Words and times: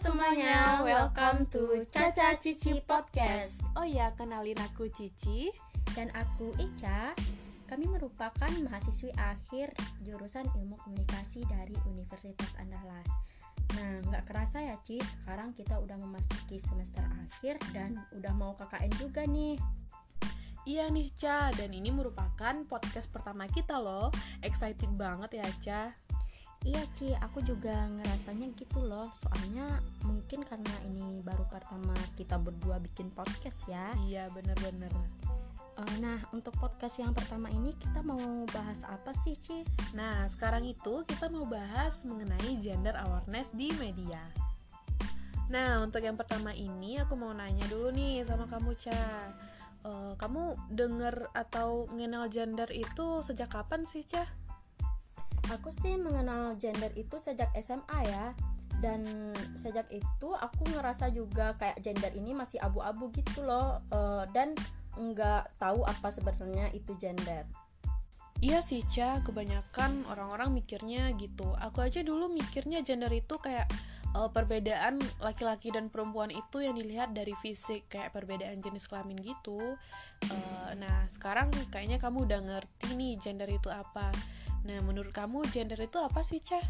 semuanya, 0.00 0.80
welcome 0.80 1.44
to 1.52 1.84
Caca 1.92 2.32
Cici 2.40 2.80
Podcast. 2.88 3.60
Oh 3.76 3.84
ya, 3.84 4.08
kenalin 4.16 4.56
aku 4.56 4.88
Cici. 4.88 5.52
Dan 5.92 6.08
aku 6.16 6.56
Ica. 6.56 7.12
Kami 7.68 7.84
merupakan 7.84 8.48
mahasiswi 8.64 9.12
akhir 9.20 9.76
jurusan 10.00 10.48
Ilmu 10.56 10.80
Komunikasi 10.80 11.44
dari 11.44 11.76
Universitas 11.84 12.48
Andalas. 12.56 13.04
Nah, 13.76 14.00
nggak 14.08 14.24
kerasa 14.24 14.64
ya 14.64 14.80
Ci, 14.80 15.04
sekarang 15.04 15.52
kita 15.52 15.76
udah 15.76 16.00
memasuki 16.00 16.56
semester 16.56 17.04
akhir 17.04 17.60
dan 17.76 18.00
udah 18.16 18.32
mau 18.32 18.56
KKN 18.56 18.92
juga 18.96 19.28
nih. 19.28 19.60
Iya 20.64 20.88
nih 20.88 21.12
Ca, 21.12 21.52
dan 21.52 21.76
ini 21.76 21.92
merupakan 21.92 22.56
podcast 22.64 23.12
pertama 23.12 23.44
kita 23.52 23.76
loh. 23.76 24.08
Excited 24.40 24.96
banget 24.96 25.44
ya 25.44 25.48
Ca. 25.60 25.82
Iya 26.60 26.84
Ci, 26.92 27.16
aku 27.16 27.40
juga 27.40 27.88
ngerasanya 27.88 28.52
gitu 28.52 28.84
loh. 28.84 29.08
Soalnya 29.16 29.80
mungkin 30.04 30.44
karena 30.44 30.74
ini 30.84 31.24
baru 31.24 31.48
pertama 31.48 31.96
kita 32.20 32.36
berdua 32.36 32.76
bikin 32.76 33.08
podcast 33.08 33.64
ya. 33.64 33.96
Iya 34.04 34.28
bener-bener 34.28 34.92
uh, 35.80 35.94
Nah 36.04 36.20
untuk 36.36 36.52
podcast 36.60 37.00
yang 37.00 37.16
pertama 37.16 37.48
ini 37.48 37.72
kita 37.80 38.04
mau 38.04 38.44
bahas 38.52 38.84
apa 38.84 39.16
sih 39.24 39.40
Ci? 39.40 39.64
Nah 39.96 40.28
sekarang 40.28 40.68
itu 40.68 41.00
kita 41.08 41.32
mau 41.32 41.48
bahas 41.48 42.04
mengenai 42.04 42.60
gender 42.60 42.92
awareness 43.08 43.48
di 43.56 43.72
media. 43.80 44.20
Nah 45.48 45.80
untuk 45.80 46.04
yang 46.04 46.14
pertama 46.14 46.52
ini 46.52 47.00
aku 47.00 47.16
mau 47.16 47.32
nanya 47.32 47.64
dulu 47.72 47.88
nih 47.90 48.22
sama 48.28 48.44
kamu 48.44 48.76
Ca. 48.76 49.00
Uh, 49.80 50.12
Kamu 50.20 50.68
denger 50.68 51.32
atau 51.32 51.88
mengenal 51.88 52.28
gender 52.28 52.68
itu 52.68 53.24
sejak 53.24 53.48
kapan 53.48 53.88
sih 53.88 54.04
Ca? 54.04 54.28
Aku 55.50 55.74
sih 55.74 55.98
mengenal 55.98 56.54
gender 56.56 56.94
itu 56.94 57.18
sejak 57.18 57.50
SMA 57.58 58.00
ya 58.06 58.30
dan 58.80 59.04
sejak 59.58 59.90
itu 59.92 60.28
aku 60.32 60.62
ngerasa 60.72 61.12
juga 61.12 61.58
kayak 61.60 61.82
gender 61.84 62.12
ini 62.16 62.32
masih 62.32 62.62
abu-abu 62.62 63.12
gitu 63.12 63.44
loh 63.44 63.82
uh, 63.92 64.24
dan 64.32 64.56
nggak 64.96 65.58
tahu 65.60 65.84
apa 65.84 66.08
sebenarnya 66.08 66.72
itu 66.72 66.96
gender. 66.96 67.44
Iya 68.40 68.64
sih 68.64 68.80
Ca, 68.88 69.20
kebanyakan 69.20 70.08
orang-orang 70.08 70.56
mikirnya 70.56 71.12
gitu. 71.20 71.52
Aku 71.60 71.84
aja 71.84 72.00
dulu 72.00 72.32
mikirnya 72.32 72.80
gender 72.80 73.12
itu 73.12 73.36
kayak 73.36 73.68
uh, 74.16 74.32
perbedaan 74.32 74.96
laki-laki 75.20 75.68
dan 75.68 75.92
perempuan 75.92 76.32
itu 76.32 76.64
yang 76.64 76.72
dilihat 76.72 77.12
dari 77.12 77.36
fisik 77.36 77.92
kayak 77.92 78.16
perbedaan 78.16 78.64
jenis 78.64 78.88
kelamin 78.88 79.20
gitu. 79.20 79.76
Uh, 80.24 80.70
nah 80.80 81.04
sekarang 81.12 81.52
kayaknya 81.68 82.00
kamu 82.00 82.24
udah 82.24 82.40
ngerti 82.40 82.96
nih 82.96 83.20
gender 83.20 83.50
itu 83.52 83.68
apa. 83.68 84.08
Nah, 84.68 84.78
menurut 84.84 85.12
kamu 85.14 85.48
gender 85.48 85.80
itu 85.80 85.96
apa 86.00 86.20
sih, 86.20 86.42
Cah? 86.42 86.62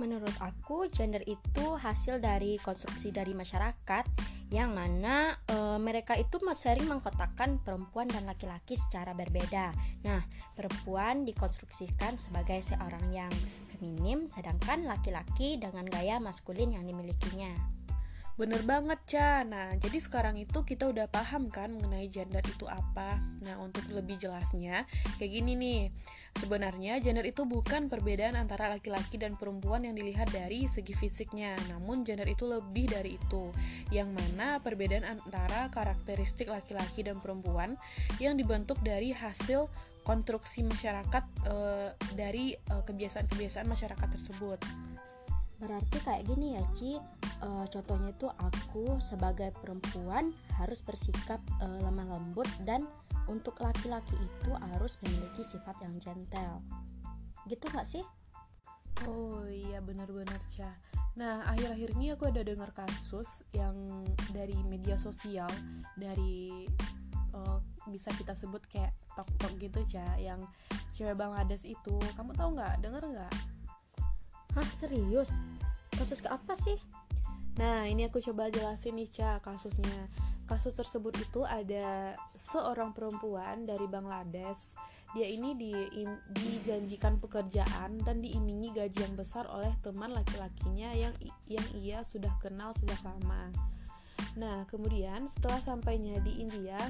Menurut 0.00 0.34
aku, 0.40 0.88
gender 0.88 1.22
itu 1.28 1.76
hasil 1.76 2.18
dari 2.18 2.56
konstruksi 2.58 3.12
dari 3.12 3.36
masyarakat 3.36 4.04
yang 4.52 4.76
mana 4.76 5.32
e, 5.48 5.80
mereka 5.80 6.12
itu 6.16 6.36
sering 6.52 6.84
mengkotakkan 6.84 7.60
perempuan 7.60 8.04
dan 8.08 8.28
laki-laki 8.28 8.76
secara 8.76 9.16
berbeda. 9.16 9.72
Nah, 10.04 10.20
perempuan 10.52 11.24
dikonstruksikan 11.24 12.20
sebagai 12.20 12.60
seorang 12.60 13.04
yang 13.12 13.32
feminim, 13.72 14.28
sedangkan 14.28 14.84
laki-laki 14.84 15.56
dengan 15.56 15.88
gaya 15.88 16.20
maskulin 16.20 16.76
yang 16.76 16.84
dimilikinya. 16.84 17.81
Bener 18.40 18.64
banget, 18.64 18.98
Ca. 19.04 19.44
Nah, 19.44 19.76
jadi 19.76 20.00
sekarang 20.00 20.40
itu 20.40 20.64
kita 20.64 20.88
udah 20.88 21.04
paham 21.12 21.52
kan 21.52 21.76
mengenai 21.76 22.08
gender 22.08 22.40
itu 22.48 22.64
apa. 22.64 23.20
Nah, 23.44 23.60
untuk 23.60 23.84
lebih 23.92 24.16
jelasnya, 24.16 24.88
kayak 25.20 25.32
gini 25.32 25.52
nih. 25.52 25.82
Sebenarnya 26.32 26.96
gender 26.96 27.28
itu 27.28 27.44
bukan 27.44 27.92
perbedaan 27.92 28.40
antara 28.40 28.72
laki-laki 28.72 29.20
dan 29.20 29.36
perempuan 29.36 29.84
yang 29.84 29.92
dilihat 29.92 30.32
dari 30.32 30.64
segi 30.64 30.96
fisiknya, 30.96 31.52
namun 31.68 32.08
gender 32.08 32.24
itu 32.24 32.48
lebih 32.48 32.88
dari 32.88 33.20
itu. 33.20 33.52
Yang 33.92 34.16
mana 34.16 34.56
perbedaan 34.64 35.04
antara 35.04 35.68
karakteristik 35.68 36.48
laki-laki 36.48 37.04
dan 37.04 37.20
perempuan 37.20 37.76
yang 38.16 38.40
dibentuk 38.40 38.80
dari 38.80 39.12
hasil 39.12 39.68
konstruksi 40.02 40.66
masyarakat 40.66 41.24
e, 41.46 41.56
dari 42.18 42.56
eh, 42.56 42.82
kebiasaan-kebiasaan 42.82 43.68
masyarakat 43.70 44.08
tersebut. 44.10 44.58
Berarti 45.62 46.02
kayak 46.02 46.26
gini 46.26 46.58
ya 46.58 46.62
Ci 46.74 46.98
uh, 47.46 47.64
Contohnya 47.70 48.10
itu 48.10 48.26
aku 48.26 48.98
sebagai 48.98 49.54
perempuan 49.62 50.34
harus 50.58 50.82
bersikap 50.82 51.38
uh, 51.62 51.78
lemah 51.86 52.18
lembut 52.18 52.50
Dan 52.66 52.90
untuk 53.30 53.62
laki-laki 53.62 54.18
itu 54.18 54.50
harus 54.74 54.98
memiliki 55.06 55.46
sifat 55.46 55.78
yang 55.86 55.94
gentle 56.02 56.58
Gitu 57.46 57.62
gak 57.70 57.86
sih? 57.86 58.02
Oh 59.06 59.46
iya 59.46 59.78
benar-benar 59.78 60.42
Ca 60.50 60.74
Nah 61.14 61.46
akhir-akhir 61.46 61.94
ini 61.94 62.10
aku 62.10 62.26
ada 62.26 62.42
dengar 62.42 62.74
kasus 62.74 63.46
yang 63.54 64.02
dari 64.34 64.58
media 64.66 64.98
sosial 64.98 65.50
Dari 65.94 66.66
uh, 67.38 67.62
bisa 67.86 68.10
kita 68.18 68.34
sebut 68.34 68.66
kayak 68.66 68.98
tok-tok 69.14 69.54
gitu 69.62 69.78
Ca 69.94 70.18
Yang 70.18 70.42
cewek 70.90 71.14
Bangladesh 71.14 71.62
itu 71.70 71.94
Kamu 72.18 72.34
tahu 72.34 72.58
nggak? 72.58 72.82
Dengar 72.82 73.06
nggak? 73.06 73.61
Hah 74.52 74.68
serius? 74.72 75.32
Kasus 75.96 76.20
ke 76.20 76.28
apa 76.28 76.52
sih? 76.52 76.76
Nah 77.60 77.84
ini 77.84 78.08
aku 78.08 78.20
coba 78.20 78.48
jelasin 78.48 78.96
nih 78.96 79.08
Ca 79.12 79.36
kasusnya 79.44 80.08
Kasus 80.48 80.72
tersebut 80.72 81.12
itu 81.20 81.44
ada 81.44 82.16
seorang 82.32 82.96
perempuan 82.96 83.68
dari 83.68 83.84
Bangladesh 83.84 84.76
Dia 85.12 85.28
ini 85.28 85.52
di, 85.56 85.72
dijanjikan 86.32 87.20
pekerjaan 87.20 88.00
dan 88.00 88.24
diimingi 88.24 88.72
gaji 88.72 89.04
yang 89.04 89.16
besar 89.16 89.44
oleh 89.52 89.72
teman 89.84 90.16
laki-lakinya 90.16 90.96
yang, 90.96 91.12
yang 91.44 91.66
ia 91.76 92.00
sudah 92.00 92.32
kenal 92.40 92.72
sejak 92.72 93.00
lama 93.04 93.52
Nah 94.40 94.64
kemudian 94.64 95.28
setelah 95.28 95.60
sampainya 95.60 96.24
di 96.24 96.40
India 96.40 96.80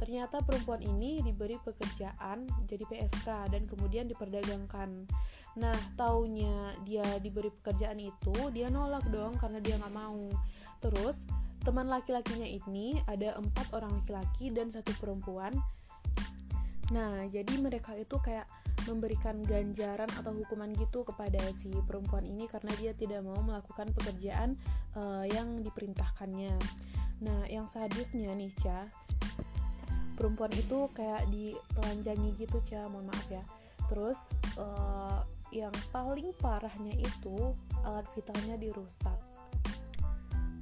Ternyata 0.00 0.42
perempuan 0.42 0.82
ini 0.82 1.22
diberi 1.22 1.56
pekerjaan 1.62 2.46
jadi 2.66 2.84
PSK 2.84 3.52
dan 3.52 3.62
kemudian 3.64 4.10
diperdagangkan. 4.10 5.06
Nah, 5.54 5.78
taunya 5.94 6.74
dia 6.82 7.06
diberi 7.22 7.50
pekerjaan 7.62 8.02
itu, 8.02 8.34
dia 8.50 8.66
nolak 8.68 9.06
dong 9.08 9.38
karena 9.38 9.62
dia 9.62 9.78
nggak 9.78 9.94
mau. 9.94 10.26
Terus, 10.82 11.30
teman 11.62 11.86
laki-lakinya 11.86 12.44
ini 12.44 12.98
ada 13.06 13.38
empat 13.38 13.70
orang 13.70 14.02
laki-laki 14.02 14.50
dan 14.50 14.68
satu 14.68 14.90
perempuan. 14.98 15.54
Nah, 16.92 17.24
jadi 17.30 17.54
mereka 17.62 17.96
itu 17.96 18.18
kayak 18.20 18.44
memberikan 18.84 19.40
ganjaran 19.40 20.10
atau 20.12 20.36
hukuman 20.36 20.68
gitu 20.76 21.08
kepada 21.08 21.40
si 21.56 21.72
perempuan 21.88 22.28
ini 22.28 22.44
karena 22.44 22.68
dia 22.76 22.92
tidak 22.92 23.24
mau 23.24 23.40
melakukan 23.40 23.88
pekerjaan 23.96 24.60
uh, 24.92 25.24
yang 25.24 25.64
diperintahkannya. 25.64 26.52
Nah, 27.24 27.48
yang 27.48 27.64
sadisnya 27.64 28.36
nih, 28.36 28.52
Ca, 28.52 28.84
perempuan 30.24 30.56
itu 30.56 30.88
kayak 30.96 31.28
ditelanjangi 31.28 32.32
gitu, 32.40 32.56
Ca, 32.64 32.88
mohon 32.88 33.12
maaf 33.12 33.28
ya. 33.28 33.44
Terus 33.92 34.40
uh, 34.56 35.20
yang 35.52 35.76
paling 35.92 36.32
parahnya 36.40 36.96
itu 36.96 37.52
alat 37.84 38.08
vitalnya 38.16 38.56
dirusak. 38.56 39.20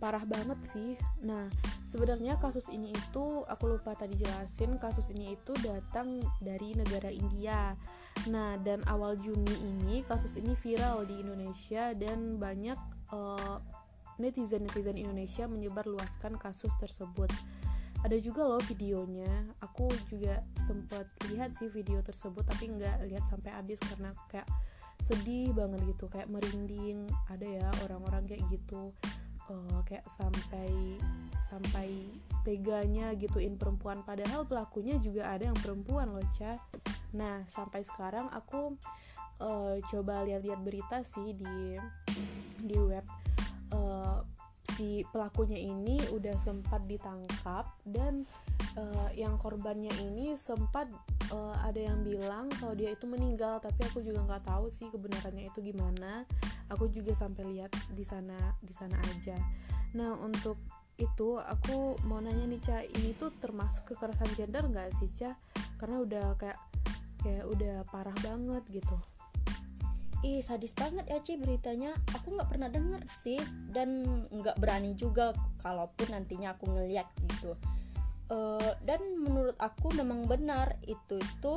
Parah 0.02 0.26
banget 0.26 0.58
sih. 0.66 0.98
Nah 1.22 1.46
sebenarnya 1.86 2.42
kasus 2.42 2.66
ini 2.74 2.90
itu 2.90 3.46
aku 3.46 3.78
lupa 3.78 3.94
tadi 3.94 4.18
jelasin 4.18 4.74
kasus 4.82 5.14
ini 5.14 5.38
itu 5.38 5.54
datang 5.62 6.18
dari 6.42 6.74
negara 6.74 7.14
India. 7.14 7.78
Nah 8.26 8.58
dan 8.66 8.82
awal 8.90 9.14
Juni 9.14 9.54
ini 9.62 10.02
kasus 10.02 10.42
ini 10.42 10.58
viral 10.58 11.06
di 11.06 11.22
Indonesia 11.22 11.94
dan 11.94 12.42
banyak 12.42 12.78
uh, 13.14 13.62
netizen-netizen 14.18 14.98
Indonesia 14.98 15.46
menyebar 15.46 15.86
luaskan 15.86 16.34
kasus 16.34 16.74
tersebut 16.82 17.30
ada 18.02 18.16
juga 18.18 18.42
loh 18.42 18.62
videonya. 18.66 19.30
Aku 19.62 19.86
juga 20.10 20.42
sempet 20.58 21.06
lihat 21.30 21.54
sih 21.54 21.70
video 21.70 22.02
tersebut 22.02 22.42
tapi 22.42 22.70
nggak 22.74 23.06
lihat 23.06 23.24
sampai 23.30 23.54
habis 23.54 23.78
karena 23.78 24.10
kayak 24.26 24.46
sedih 24.98 25.54
banget 25.54 25.82
gitu 25.86 26.10
kayak 26.10 26.30
merinding. 26.30 27.06
Ada 27.30 27.46
ya 27.46 27.68
orang-orang 27.86 28.26
kayak 28.26 28.42
gitu 28.50 28.90
uh, 29.50 29.80
kayak 29.86 30.06
sampai 30.10 30.98
sampai 31.42 31.88
teganya 32.42 33.14
gituin 33.14 33.54
perempuan. 33.54 34.02
Padahal 34.02 34.46
pelakunya 34.46 34.98
juga 34.98 35.30
ada 35.30 35.50
yang 35.50 35.58
perempuan 35.58 36.10
loh 36.10 36.26
ca. 36.34 36.58
Nah 37.14 37.46
sampai 37.46 37.86
sekarang 37.86 38.26
aku 38.34 38.74
uh, 39.42 39.76
coba 39.86 40.26
lihat-lihat 40.26 40.60
berita 40.62 41.06
sih 41.06 41.34
di 41.38 41.78
di 42.62 42.78
web 42.78 43.06
si 44.72 45.04
pelakunya 45.12 45.60
ini 45.60 46.00
udah 46.16 46.32
sempat 46.34 46.80
ditangkap 46.88 47.68
dan 47.84 48.24
uh, 48.80 49.10
yang 49.12 49.36
korbannya 49.36 49.92
ini 50.00 50.32
sempat 50.32 50.88
uh, 51.28 51.56
ada 51.64 51.76
yang 51.76 52.00
bilang 52.00 52.48
kalau 52.56 52.72
dia 52.72 52.96
itu 52.96 53.04
meninggal 53.04 53.60
tapi 53.60 53.84
aku 53.84 54.00
juga 54.00 54.24
nggak 54.24 54.48
tahu 54.48 54.72
sih 54.72 54.88
kebenarannya 54.88 55.52
itu 55.52 55.60
gimana. 55.60 56.24
Aku 56.72 56.88
juga 56.88 57.12
sampai 57.12 57.44
lihat 57.52 57.72
di 57.92 58.04
sana 58.04 58.56
di 58.64 58.72
sana 58.72 58.96
aja. 59.12 59.36
Nah 59.92 60.16
untuk 60.16 60.56
itu 60.96 61.36
aku 61.36 62.00
mau 62.08 62.20
nanya 62.20 62.48
nih 62.48 62.60
Ca 62.62 62.76
ini 62.84 63.12
tuh 63.16 63.32
termasuk 63.36 63.92
kekerasan 63.92 64.32
gender 64.36 64.64
nggak 64.64 64.88
sih 64.92 65.12
Ca? 65.12 65.36
Karena 65.76 66.00
udah 66.00 66.26
kayak 66.40 66.58
kayak 67.22 67.44
udah 67.46 67.86
parah 67.88 68.16
banget 68.24 68.82
gitu 68.82 68.96
ih 70.22 70.40
sadis 70.40 70.72
banget 70.72 71.04
ya 71.10 71.18
Ci 71.20 71.38
beritanya. 71.38 71.94
Aku 72.14 72.34
nggak 72.34 72.50
pernah 72.50 72.70
denger 72.70 73.02
sih 73.18 73.38
dan 73.74 74.06
nggak 74.30 74.58
berani 74.62 74.94
juga 74.94 75.34
kalaupun 75.60 76.14
nantinya 76.14 76.54
aku 76.54 76.70
ngeliat 76.70 77.06
gitu. 77.26 77.58
Uh, 78.32 78.72
dan 78.86 79.02
menurut 79.20 79.58
aku 79.60 79.92
memang 79.92 80.24
benar 80.24 80.80
itu 80.88 81.20
itu 81.20 81.54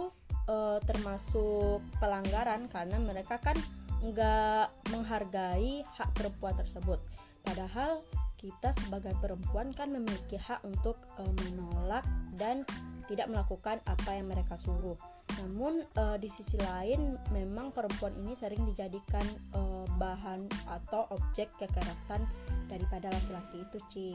uh, 0.50 0.82
termasuk 0.84 1.80
pelanggaran 2.02 2.68
karena 2.68 3.00
mereka 3.00 3.40
kan 3.40 3.56
nggak 4.04 4.68
menghargai 4.92 5.86
hak 5.96 6.10
perempuan 6.18 6.58
tersebut. 6.58 7.00
Padahal 7.46 8.02
kita 8.36 8.74
sebagai 8.76 9.16
perempuan 9.22 9.72
kan 9.72 9.94
memiliki 9.94 10.36
hak 10.36 10.66
untuk 10.66 11.00
uh, 11.22 11.34
menolak 11.46 12.04
dan 12.36 12.66
tidak 13.06 13.30
melakukan 13.30 13.80
apa 13.86 14.10
yang 14.18 14.28
mereka 14.28 14.58
suruh. 14.58 14.98
Namun 15.42 15.84
uh, 15.98 16.18
di 16.22 16.30
sisi 16.30 16.56
lain 16.62 17.18
memang 17.34 17.74
perempuan 17.74 18.14
ini 18.16 18.38
sering 18.38 18.64
dijadikan 18.66 19.26
uh, 19.58 19.86
bahan 19.98 20.48
atau 20.70 21.10
objek 21.12 21.52
kekerasan 21.60 22.24
daripada 22.70 23.12
laki-laki 23.12 23.66
itu, 23.66 23.78
Ci. 23.92 24.10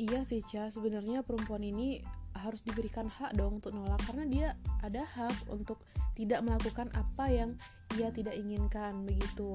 Iya 0.00 0.24
sih, 0.24 0.40
Ca. 0.40 0.72
Sebenarnya 0.72 1.20
perempuan 1.20 1.60
ini 1.60 2.00
harus 2.38 2.62
diberikan 2.62 3.10
hak 3.10 3.36
dong 3.36 3.58
untuk 3.58 3.74
nolak 3.74 4.00
karena 4.06 4.24
dia 4.24 4.48
ada 4.80 5.02
hak 5.02 5.50
untuk 5.50 5.82
tidak 6.14 6.40
melakukan 6.46 6.88
apa 6.94 7.26
yang 7.28 7.50
ia 7.98 8.08
tidak 8.14 8.38
inginkan 8.38 9.02
begitu. 9.04 9.52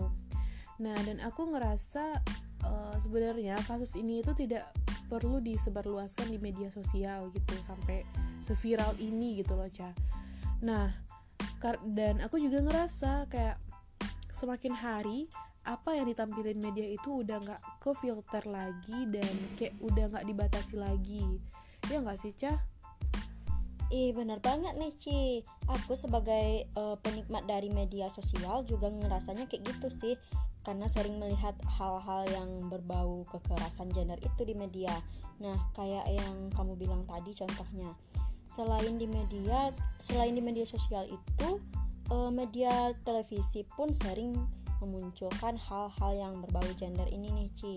Nah, 0.76 0.96
dan 1.08 1.24
aku 1.24 1.56
ngerasa 1.56 2.20
uh, 2.64 2.96
sebenarnya 2.96 3.60
kasus 3.68 3.98
ini 4.00 4.24
itu 4.24 4.32
tidak 4.32 4.72
perlu 5.12 5.44
disebarluaskan 5.44 6.32
di 6.32 6.40
media 6.40 6.72
sosial 6.72 7.30
gitu 7.36 7.56
sampai 7.62 8.02
seviral 8.42 8.96
ini 9.02 9.42
gitu 9.44 9.58
loh 9.58 9.70
Ca. 9.70 9.92
Nah, 10.64 10.90
dan 11.84 12.22
aku 12.22 12.38
juga 12.38 12.62
ngerasa 12.62 13.26
kayak 13.30 13.58
semakin 14.30 14.74
hari 14.76 15.20
apa 15.66 15.98
yang 15.98 16.06
ditampilin 16.06 16.62
media 16.62 16.86
itu 16.94 17.26
udah 17.26 17.42
nggak 17.42 17.62
ke 17.82 17.92
filter 17.98 18.44
lagi 18.46 19.10
dan 19.10 19.34
kayak 19.58 19.74
udah 19.82 20.06
nggak 20.14 20.26
dibatasi 20.30 20.78
lagi 20.78 21.42
ya 21.90 22.02
nggak 22.02 22.20
sih 22.22 22.34
Ca? 22.38 22.54
Ih 23.94 24.14
bener 24.18 24.42
banget 24.42 24.74
nih 24.82 24.94
Ci 24.98 25.46
Aku 25.70 25.94
sebagai 25.94 26.66
uh, 26.74 26.98
penikmat 27.02 27.46
dari 27.46 27.70
media 27.70 28.10
sosial 28.10 28.66
juga 28.66 28.90
ngerasanya 28.90 29.46
kayak 29.46 29.62
gitu 29.78 29.88
sih 29.94 30.16
karena 30.66 30.90
sering 30.90 31.22
melihat 31.22 31.54
hal-hal 31.78 32.26
yang 32.34 32.50
berbau 32.68 33.22
kekerasan 33.30 33.94
gender 33.94 34.18
itu 34.18 34.42
di 34.42 34.58
media. 34.58 34.92
Nah, 35.38 35.56
kayak 35.78 36.10
yang 36.10 36.50
kamu 36.52 36.74
bilang 36.74 37.06
tadi 37.06 37.32
contohnya, 37.38 37.94
selain 38.50 38.98
di 38.98 39.06
media, 39.06 39.70
selain 40.02 40.34
di 40.34 40.42
media 40.42 40.66
sosial 40.66 41.06
itu, 41.06 41.62
eh, 42.10 42.32
media 42.34 42.92
televisi 43.06 43.62
pun 43.78 43.94
sering 43.94 44.34
memunculkan 44.82 45.56
hal-hal 45.56 46.12
yang 46.18 46.34
berbau 46.42 46.66
gender 46.76 47.06
ini 47.14 47.30
nih, 47.30 47.50
Ci. 47.54 47.76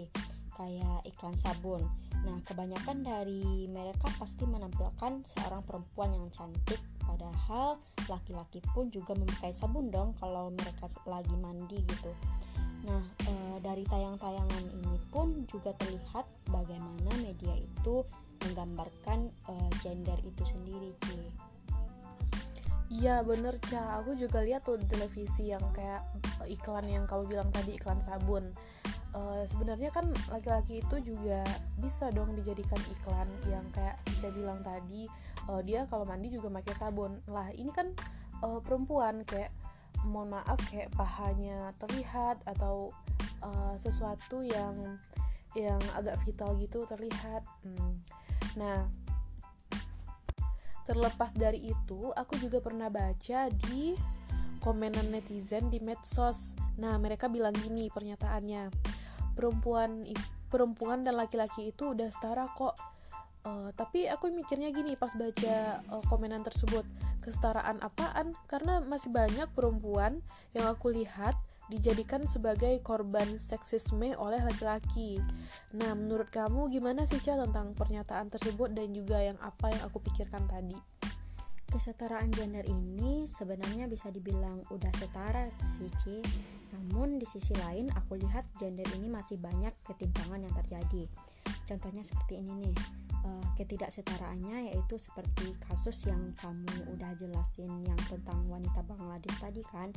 Kayak 0.56 1.06
iklan 1.06 1.37
sabun. 1.38 1.84
Nah, 2.26 2.41
kebanyakan 2.43 3.06
dari 3.06 3.70
mereka 3.70 4.11
pasti 4.19 4.43
menampilkan 4.43 5.23
seorang 5.23 5.62
perempuan 5.62 6.11
yang 6.11 6.26
cantik 6.34 6.82
padahal 7.08 7.81
laki-laki 8.11 8.61
pun 8.76 8.93
juga 8.93 9.17
memakai 9.17 9.55
sabun 9.56 9.88
dong 9.88 10.12
kalau 10.20 10.52
mereka 10.52 10.91
lagi 11.08 11.32
mandi 11.41 11.81
gitu. 11.88 12.12
Nah, 12.86 13.04
e, 13.26 13.32
dari 13.64 13.82
tayang-tayangan 13.86 14.64
ini 14.70 14.96
pun 15.10 15.48
juga 15.50 15.75
terlihat 15.78 16.26
bagaimana 16.46 17.10
media 17.19 17.54
itu 17.58 18.06
menggambarkan 18.46 19.32
e, 19.50 19.54
gender 19.82 20.19
itu 20.22 20.42
sendiri, 20.46 20.94
Ci. 21.02 21.48
Iya 22.88 23.20
bener 23.20 23.52
Ca, 23.69 24.00
aku 24.00 24.16
juga 24.16 24.40
lihat 24.40 24.64
tuh 24.64 24.80
di 24.80 24.88
televisi 24.88 25.52
yang 25.52 25.60
kayak 25.76 26.08
iklan 26.48 26.88
yang 26.88 27.04
kamu 27.04 27.28
bilang 27.28 27.52
tadi 27.52 27.76
iklan 27.76 28.00
sabun. 28.00 28.48
Uh, 29.12 29.44
Sebenarnya 29.44 29.92
kan 29.92 30.08
laki-laki 30.32 30.81
itu 30.81 30.96
juga 31.04 31.44
bisa 31.76 32.08
dong 32.12 32.32
dijadikan 32.32 32.81
iklan 32.96 33.28
yang 33.52 33.64
kayak 33.76 34.00
Ca 34.20 34.28
bilang 34.32 34.60
tadi 34.64 35.04
uh, 35.52 35.60
Dia 35.64 35.84
kalau 35.84 36.08
mandi 36.08 36.32
juga 36.32 36.48
pakai 36.48 36.74
sabun. 36.81 37.20
Lah 37.28 37.52
ini 37.52 37.69
kan 37.76 37.92
uh, 38.40 38.60
perempuan 38.64 39.20
kayak 39.28 39.52
mohon 40.06 40.34
maaf 40.34 40.58
kayak 40.70 40.92
pahanya 40.94 41.74
terlihat 41.82 42.38
atau 42.46 42.92
uh, 43.42 43.74
sesuatu 43.80 44.44
yang 44.44 44.98
yang 45.56 45.80
agak 45.96 46.20
vital 46.22 46.54
gitu 46.60 46.84
terlihat. 46.86 47.42
Hmm. 47.64 48.02
nah 48.56 48.86
terlepas 50.88 51.36
dari 51.36 51.68
itu 51.68 52.10
aku 52.16 52.40
juga 52.40 52.64
pernah 52.64 52.88
baca 52.88 53.52
di 53.68 53.92
komenan 54.64 55.12
netizen 55.12 55.68
di 55.68 55.78
medsos. 55.78 56.56
Nah 56.80 56.96
mereka 56.96 57.28
bilang 57.28 57.52
gini 57.52 57.92
pernyataannya 57.92 58.72
perempuan 59.36 60.08
perempuan 60.48 61.04
dan 61.04 61.20
laki-laki 61.20 61.70
itu 61.70 61.92
udah 61.92 62.08
setara 62.08 62.48
kok 62.56 62.74
Uh, 63.46 63.70
tapi 63.79 64.11
aku 64.11 64.35
mikirnya 64.35 64.75
gini 64.75 64.99
pas 64.99 65.14
baca 65.14 65.79
uh, 65.94 66.02
komenan 66.11 66.43
tersebut 66.43 66.82
kesetaraan 67.23 67.79
apaan 67.81 68.35
karena 68.50 68.82
masih 68.82 69.14
banyak 69.14 69.46
perempuan 69.55 70.20
yang 70.58 70.67
aku 70.67 70.90
lihat 70.90 71.38
dijadikan 71.69 72.25
sebagai 72.25 72.81
korban 72.81 73.37
seksisme 73.37 74.17
oleh 74.17 74.40
laki-laki. 74.40 75.20
Nah, 75.76 75.93
menurut 75.93 76.32
kamu 76.32 76.73
gimana 76.73 77.05
sih 77.05 77.20
Ca 77.20 77.37
tentang 77.37 77.76
pernyataan 77.76 78.32
tersebut 78.32 78.73
dan 78.73 78.88
juga 78.96 79.20
yang 79.20 79.37
apa 79.44 79.69
yang 79.69 79.82
aku 79.84 80.00
pikirkan 80.00 80.49
tadi? 80.49 80.76
Kesetaraan 81.69 82.32
gender 82.32 82.64
ini 82.64 83.29
sebenarnya 83.29 83.84
bisa 83.93 84.08
dibilang 84.08 84.64
udah 84.73 84.88
setara 84.96 85.52
sih 85.61 85.93
Ci. 86.00 86.17
Namun 86.73 87.20
di 87.20 87.29
sisi 87.29 87.52
lain 87.61 87.93
aku 87.93 88.17
lihat 88.17 88.49
gender 88.56 88.88
ini 88.96 89.12
masih 89.12 89.37
banyak 89.37 89.76
ketimpangan 89.84 90.41
yang 90.49 90.55
terjadi. 90.64 91.05
Contohnya 91.66 92.02
seperti 92.04 92.40
ini 92.40 92.52
nih 92.66 92.76
uh, 93.24 93.44
ketidaksetaraannya 93.58 94.72
yaitu 94.72 94.96
seperti 94.96 95.54
kasus 95.68 96.08
yang 96.08 96.32
kamu 96.38 96.68
udah 96.96 97.12
jelasin 97.18 97.70
yang 97.84 98.00
tentang 98.08 98.40
wanita 98.48 98.80
Bangladesh 98.86 99.38
tadi 99.40 99.62
kan. 99.68 99.90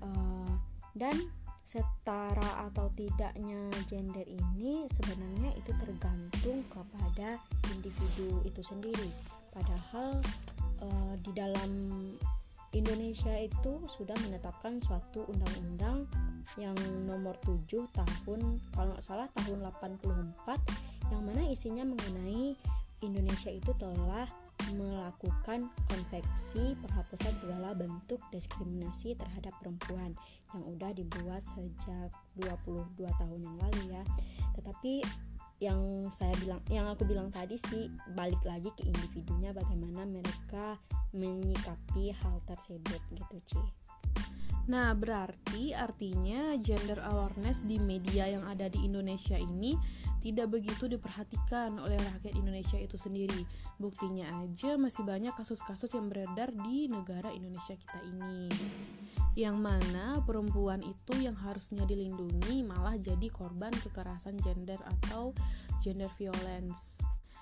Uh, 0.00 0.54
dan 0.96 1.14
setara 1.62 2.66
atau 2.66 2.90
tidaknya 2.98 3.70
gender 3.86 4.26
ini 4.26 4.90
sebenarnya 4.90 5.54
itu 5.54 5.70
tergantung 5.78 6.66
kepada 6.66 7.38
individu 7.70 8.42
itu 8.42 8.58
sendiri. 8.58 9.10
Padahal 9.54 10.18
uh, 10.82 11.14
di 11.22 11.30
dalam 11.30 11.70
Indonesia 12.70 13.34
itu 13.34 13.82
sudah 13.90 14.14
menetapkan 14.22 14.78
suatu 14.78 15.26
undang-undang 15.26 16.06
yang 16.54 16.74
nomor 17.02 17.34
7 17.42 17.66
tahun 17.90 18.62
kalau 18.70 18.94
nggak 18.94 19.06
salah 19.06 19.26
tahun 19.34 19.66
84 19.66 21.10
yang 21.10 21.22
mana 21.26 21.42
isinya 21.50 21.82
mengenai 21.82 22.54
Indonesia 23.02 23.50
itu 23.50 23.72
telah 23.74 24.28
melakukan 24.76 25.66
konveksi 25.88 26.76
penghapusan 26.84 27.32
segala 27.42 27.74
bentuk 27.74 28.20
diskriminasi 28.30 29.16
terhadap 29.16 29.50
perempuan 29.58 30.14
yang 30.52 30.62
udah 30.68 30.90
dibuat 30.94 31.42
sejak 31.48 32.12
22 32.38 33.08
tahun 33.08 33.40
yang 33.40 33.56
lalu 33.56 33.82
ya. 33.98 34.04
Tetapi 34.54 35.02
yang 35.60 36.08
saya 36.08 36.32
bilang 36.40 36.60
yang 36.72 36.88
aku 36.88 37.04
bilang 37.04 37.28
tadi 37.28 37.60
sih 37.68 37.92
balik 38.16 38.40
lagi 38.48 38.72
ke 38.72 38.88
individunya 38.88 39.52
bagaimana 39.52 40.08
mereka 40.08 40.80
menyikapi 41.12 42.16
hal 42.16 42.40
tersebut 42.48 43.00
gitu, 43.12 43.36
Ci. 43.44 43.60
Nah, 44.70 44.94
berarti 44.94 45.74
artinya 45.74 46.54
gender 46.62 47.02
awareness 47.02 47.66
di 47.66 47.82
media 47.82 48.30
yang 48.30 48.46
ada 48.46 48.70
di 48.70 48.86
Indonesia 48.86 49.34
ini 49.34 49.74
tidak 50.22 50.54
begitu 50.54 50.86
diperhatikan 50.86 51.74
oleh 51.82 51.98
rakyat 51.98 52.38
Indonesia 52.38 52.78
itu 52.78 52.94
sendiri. 52.94 53.42
Buktinya 53.82 54.30
aja 54.46 54.78
masih 54.78 55.02
banyak 55.02 55.34
kasus-kasus 55.34 55.90
yang 55.98 56.06
beredar 56.06 56.54
di 56.54 56.86
negara 56.86 57.34
Indonesia 57.34 57.74
kita 57.74 57.98
ini. 58.14 58.46
Yang 59.34 59.56
mana 59.58 60.22
perempuan 60.22 60.86
itu 60.86 61.18
yang 61.18 61.34
harusnya 61.34 61.82
dilindungi 61.82 62.62
malah 62.62 62.94
jadi 62.94 63.26
korban 63.26 63.74
kekerasan 63.74 64.38
gender 64.38 64.78
atau 64.86 65.34
gender 65.82 66.14
violence. 66.14 66.94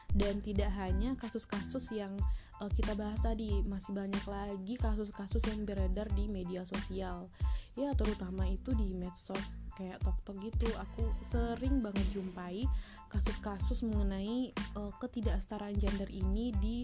Dan 0.09 0.41
tidak 0.41 0.73
hanya 0.81 1.13
kasus-kasus 1.21 1.93
yang 1.93 2.17
uh, 2.61 2.71
kita 2.71 2.95
bahas 2.99 3.23
tadi, 3.23 3.63
masih 3.65 3.95
banyak 3.95 4.25
lagi 4.27 4.75
kasus-kasus 4.79 5.43
yang 5.51 5.63
beredar 5.67 6.07
di 6.15 6.27
media 6.27 6.63
sosial. 6.67 7.31
Ya, 7.79 7.95
terutama 7.95 8.47
itu 8.51 8.75
di 8.75 8.95
medsos 8.95 9.59
kayak 9.79 10.03
tok-tok 10.03 10.43
gitu. 10.43 10.67
Aku 10.91 11.15
sering 11.23 11.79
banget 11.79 12.07
jumpai 12.11 12.67
kasus-kasus 13.09 13.87
mengenai 13.87 14.51
uh, 14.75 14.93
ketidaksetaraan 14.99 15.79
gender 15.79 16.11
ini 16.11 16.51
di 16.59 16.77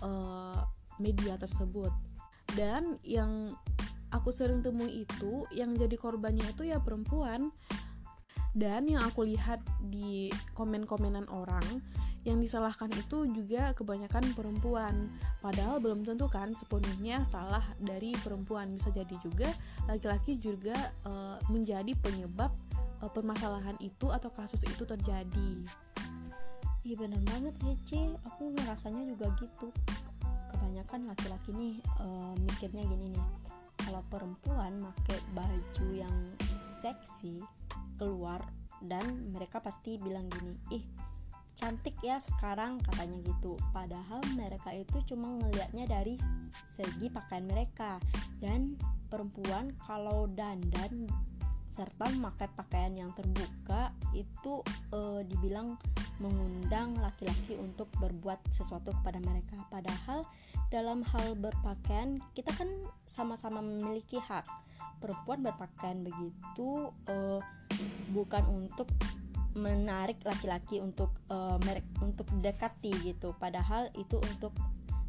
uh, 0.00 0.64
media 0.96 1.36
tersebut. 1.36 1.92
Dan 2.56 2.96
yang 3.04 3.52
aku 4.08 4.32
sering 4.32 4.64
temui 4.64 5.04
itu 5.04 5.44
yang 5.52 5.76
jadi 5.76 5.94
korbannya 6.00 6.48
itu 6.48 6.64
ya 6.66 6.80
perempuan. 6.80 7.52
Dan 8.56 8.88
yang 8.88 9.04
aku 9.04 9.28
lihat 9.28 9.60
di 9.92 10.32
komen-komenan 10.56 11.28
orang 11.28 11.84
yang 12.26 12.42
disalahkan 12.42 12.90
itu 12.94 13.28
juga 13.30 13.70
kebanyakan 13.74 14.34
perempuan. 14.34 15.12
Padahal 15.38 15.78
belum 15.78 16.02
tentu 16.02 16.26
kan 16.26 16.50
sepenuhnya 16.50 17.22
salah 17.22 17.62
dari 17.78 18.14
perempuan. 18.18 18.74
Bisa 18.74 18.90
jadi 18.90 19.14
juga 19.22 19.48
laki-laki 19.86 20.36
juga 20.38 20.74
uh, 21.06 21.38
menjadi 21.48 21.94
penyebab 21.98 22.50
uh, 23.00 23.10
permasalahan 23.10 23.78
itu 23.78 24.10
atau 24.10 24.28
kasus 24.34 24.60
itu 24.66 24.82
terjadi. 24.82 25.52
Iya 26.82 26.94
benar 26.98 27.22
banget 27.26 27.54
sih 27.60 27.76
Ci. 27.86 28.00
Aku 28.34 28.50
ngerasanya 28.54 29.02
juga 29.06 29.30
gitu. 29.38 29.70
Kebanyakan 30.56 31.06
laki-laki 31.06 31.50
nih 31.54 31.74
uh, 32.02 32.34
mikirnya 32.44 32.82
gini 32.82 33.14
nih. 33.14 33.26
Kalau 33.78 34.02
perempuan 34.10 34.74
pakai 34.82 35.18
baju 35.32 35.86
yang 35.94 36.16
seksi 36.68 37.40
keluar 37.96 38.42
dan 38.84 39.32
mereka 39.34 39.58
pasti 39.58 39.98
bilang 39.98 40.30
gini 40.30 40.54
ih 40.70 40.84
cantik 41.58 41.98
ya 42.06 42.22
sekarang 42.22 42.78
katanya 42.86 43.18
gitu. 43.26 43.58
Padahal 43.74 44.22
mereka 44.38 44.70
itu 44.70 45.02
cuma 45.10 45.34
ngelihatnya 45.42 45.90
dari 45.90 46.14
segi 46.78 47.10
pakaian 47.10 47.50
mereka. 47.50 47.98
Dan 48.38 48.78
perempuan 49.10 49.74
kalau 49.82 50.30
dandan 50.30 51.10
serta 51.66 52.10
memakai 52.14 52.50
pakaian 52.54 52.94
yang 52.94 53.10
terbuka 53.14 53.90
itu 54.14 54.62
e, 54.90 55.22
dibilang 55.26 55.78
mengundang 56.18 56.98
laki-laki 56.98 57.54
untuk 57.54 57.86
berbuat 57.98 58.38
sesuatu 58.54 58.94
kepada 59.02 59.18
mereka. 59.22 59.58
Padahal 59.70 60.26
dalam 60.70 61.02
hal 61.06 61.38
berpakaian 61.38 62.22
kita 62.38 62.54
kan 62.54 62.70
sama-sama 63.06 63.62
memiliki 63.62 64.18
hak. 64.18 64.46
Perempuan 64.98 65.42
berpakaian 65.42 66.02
begitu 66.02 66.90
e, 67.06 67.42
bukan 68.10 68.42
untuk 68.46 68.90
menarik 69.58 70.22
laki-laki 70.22 70.78
untuk 70.78 71.10
uh, 71.28 71.58
merek 71.66 71.84
untuk 71.98 72.30
dekati 72.38 72.94
gitu 73.02 73.34
padahal 73.36 73.90
itu 73.98 74.16
untuk 74.22 74.54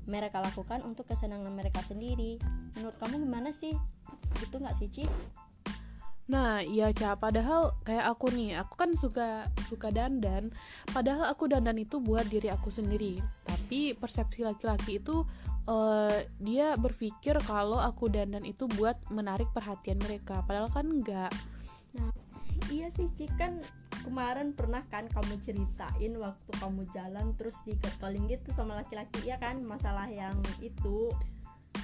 mereka 0.10 0.41
lakukan 0.41 0.82
untuk 0.82 1.06
kesenangan 1.06 1.53
mereka 1.53 1.86
sendiri 1.86 2.41
menurut 2.74 2.98
kamu 2.98 3.22
gimana 3.22 3.53
sih 3.53 3.77
gitu 4.41 4.58
nggak 4.58 4.75
sih 4.75 4.89
Ci? 4.89 5.06
Nah, 6.29 6.62
iya 6.62 6.94
Ca, 6.94 7.18
padahal 7.18 7.74
kayak 7.82 8.06
aku 8.06 8.29
nih, 8.29 8.53
aku 8.53 8.77
kan 8.77 8.94
suka 8.94 9.50
suka 9.65 9.89
dandan. 9.89 10.53
Padahal 10.94 11.25
aku 11.25 11.50
dandan 11.50 11.82
itu 11.82 11.98
buat 11.98 12.29
diri 12.29 12.53
aku 12.53 12.70
sendiri. 12.70 13.18
Tapi 13.50 13.98
persepsi 13.98 14.46
laki-laki 14.46 15.01
itu 15.01 15.25
uh, 15.65 16.13
dia 16.38 16.77
berpikir 16.77 17.34
kalau 17.50 17.82
aku 17.82 18.13
dandan 18.13 18.46
itu 18.46 18.70
buat 18.77 19.01
menarik 19.10 19.50
perhatian 19.58 19.98
mereka. 20.06 20.46
Padahal 20.46 20.70
kan 20.70 20.86
enggak. 20.86 21.34
Nah, 21.98 22.13
iya 22.70 22.88
sih 22.91 23.10
Ci. 23.12 23.29
Kan 23.38 23.62
kemarin 24.06 24.56
pernah 24.56 24.82
kan 24.88 25.06
kamu 25.12 25.38
ceritain 25.44 26.13
waktu 26.18 26.51
kamu 26.58 26.88
jalan 26.94 27.36
terus 27.36 27.62
diketoling 27.65 28.29
gitu 28.29 28.50
sama 28.53 28.79
laki-laki. 28.79 29.25
Ya 29.27 29.38
kan? 29.38 29.62
Masalah 29.63 30.08
yang 30.10 30.38
itu. 30.63 31.13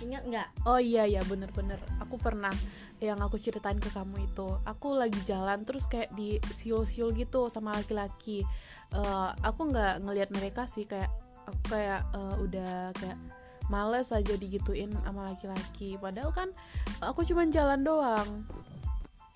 Ingat 0.03 0.23
nggak? 0.27 0.47
Oh 0.67 0.81
iya 0.81 1.07
ya 1.07 1.23
bener-bener 1.23 1.79
aku 2.03 2.19
pernah 2.19 2.51
yang 2.99 3.19
aku 3.23 3.39
ceritain 3.39 3.79
ke 3.79 3.87
kamu 3.91 4.27
itu. 4.27 4.59
Aku 4.67 4.95
lagi 4.95 5.19
jalan 5.23 5.63
terus 5.63 5.87
kayak 5.87 6.11
di 6.15 6.39
siul-siul 6.51 7.15
gitu 7.15 7.47
sama 7.47 7.71
laki-laki. 7.75 8.43
Uh, 8.91 9.31
aku 9.43 9.71
nggak 9.71 10.03
ngelihat 10.03 10.29
mereka 10.35 10.67
sih. 10.67 10.83
Kayak 10.83 11.11
aku 11.47 11.61
kayak 11.77 12.01
uh, 12.11 12.35
udah 12.43 12.91
kayak 12.97 13.15
males 13.71 14.13
aja 14.13 14.33
digituin 14.35 14.91
sama 15.05 15.31
laki-laki. 15.31 15.95
Padahal 15.95 16.31
kan 16.35 16.49
aku 16.99 17.23
cuma 17.23 17.47
jalan 17.47 17.81
doang 17.81 18.45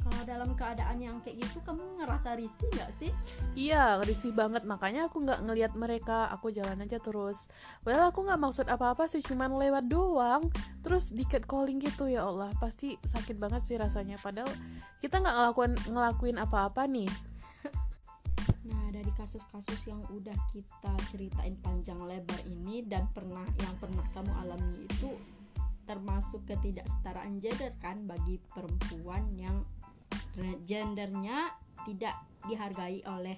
kalau 0.09 0.25
dalam 0.25 0.51
keadaan 0.57 0.97
yang 0.97 1.21
kayak 1.21 1.45
gitu 1.45 1.61
kamu 1.61 2.01
ngerasa 2.01 2.33
risih 2.33 2.65
nggak 2.73 2.91
sih? 2.91 3.11
Iya 3.53 4.01
risih 4.01 4.33
banget. 4.33 4.65
Makanya 4.65 5.05
aku 5.05 5.21
nggak 5.21 5.45
ngelihat 5.45 5.73
mereka. 5.77 6.25
Aku 6.33 6.49
jalan 6.49 6.81
aja 6.81 6.97
terus. 6.97 7.45
Well 7.85 8.09
aku 8.09 8.25
nggak 8.25 8.41
maksud 8.41 8.65
apa-apa 8.65 9.05
sih 9.05 9.21
cuman 9.21 9.53
lewat 9.53 9.85
doang. 9.85 10.49
Terus 10.81 11.13
di 11.13 11.21
calling 11.29 11.77
gitu 11.77 12.09
ya 12.09 12.25
Allah. 12.25 12.49
Pasti 12.57 12.97
sakit 12.97 13.37
banget 13.37 13.61
sih 13.69 13.77
rasanya. 13.77 14.17
Padahal 14.17 14.49
kita 14.97 15.21
nggak 15.21 15.35
ngelakuin 15.37 15.73
ngelakuin 15.93 16.37
apa-apa 16.41 16.89
nih. 16.89 17.09
Nah, 18.65 18.85
dari 18.89 19.09
kasus-kasus 19.13 19.85
yang 19.85 20.01
udah 20.09 20.35
kita 20.49 20.93
ceritain 21.13 21.53
panjang 21.61 22.01
lebar 22.01 22.41
ini 22.49 22.81
dan 22.85 23.05
pernah 23.13 23.45
yang 23.61 23.73
pernah 23.77 24.05
kamu 24.13 24.33
alami 24.41 24.89
itu 24.89 25.13
termasuk 25.89 26.45
ketidaksetaraan 26.45 27.41
gender 27.41 27.73
kan 27.81 28.05
bagi 28.05 28.37
perempuan 28.53 29.25
yang 29.33 29.65
gendernya 30.63 31.51
tidak 31.83 32.15
dihargai 32.47 33.03
oleh 33.07 33.35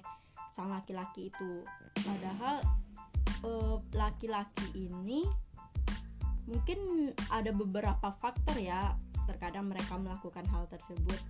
sang 0.52 0.68
laki-laki 0.68 1.32
itu. 1.32 1.64
Padahal 1.96 2.60
eh, 3.42 3.76
laki-laki 3.96 4.66
uh, 4.72 4.78
ini 4.78 5.24
mungkin 6.46 7.10
ada 7.30 7.54
beberapa 7.54 8.12
faktor 8.18 8.58
ya 8.58 8.92
terkadang 9.30 9.70
mereka 9.70 9.96
melakukan 9.96 10.44
hal 10.50 10.68
tersebut. 10.68 11.20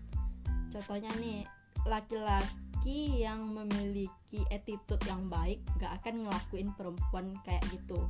Contohnya 0.72 1.12
nih 1.20 1.44
laki-laki 1.84 3.22
yang 3.22 3.52
memiliki 3.52 4.40
attitude 4.48 5.02
yang 5.06 5.28
baik 5.28 5.60
gak 5.78 6.02
akan 6.02 6.26
ngelakuin 6.26 6.72
perempuan 6.74 7.26
kayak 7.44 7.62
gitu 7.70 8.08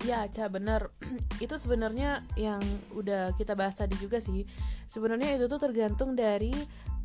Ya, 0.00 0.24
Ca, 0.32 0.48
bener. 0.48 0.88
itu 1.44 1.54
sebenarnya 1.60 2.24
yang 2.40 2.60
udah 2.96 3.36
kita 3.36 3.52
bahas 3.52 3.76
tadi 3.76 3.96
juga 4.00 4.16
sih. 4.20 4.48
Sebenarnya 4.88 5.36
itu 5.36 5.46
tuh 5.46 5.60
tergantung 5.60 6.16
dari 6.18 6.50